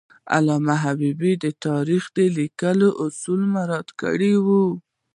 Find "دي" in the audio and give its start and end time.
4.45-4.61